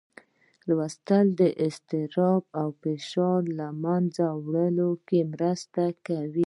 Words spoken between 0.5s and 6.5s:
لوستل د اضطراب او فشار له منځه وړلو کې مرسته کوي